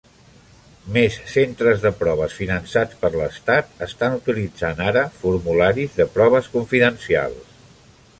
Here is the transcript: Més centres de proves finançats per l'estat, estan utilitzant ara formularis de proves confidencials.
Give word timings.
Més 0.93 1.17
centres 1.33 1.83
de 1.83 1.91
proves 1.99 2.37
finançats 2.37 2.97
per 3.03 3.11
l'estat, 3.17 3.69
estan 3.87 4.15
utilitzant 4.21 4.81
ara 4.93 5.05
formularis 5.21 6.01
de 6.01 6.09
proves 6.17 6.51
confidencials. 6.57 7.53